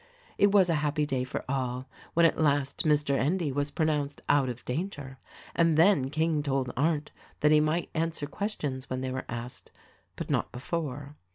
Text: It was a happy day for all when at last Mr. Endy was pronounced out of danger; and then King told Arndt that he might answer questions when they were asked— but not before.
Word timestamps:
It 0.39 0.51
was 0.51 0.67
a 0.67 0.73
happy 0.81 1.05
day 1.05 1.23
for 1.23 1.45
all 1.47 1.87
when 2.15 2.25
at 2.25 2.41
last 2.41 2.85
Mr. 2.85 3.15
Endy 3.15 3.51
was 3.51 3.69
pronounced 3.69 4.19
out 4.27 4.49
of 4.49 4.65
danger; 4.65 5.19
and 5.53 5.77
then 5.77 6.09
King 6.09 6.41
told 6.41 6.73
Arndt 6.75 7.11
that 7.41 7.51
he 7.51 7.59
might 7.59 7.91
answer 7.93 8.25
questions 8.25 8.89
when 8.89 9.01
they 9.01 9.11
were 9.11 9.25
asked— 9.29 9.71
but 10.15 10.27
not 10.31 10.51
before. 10.51 11.17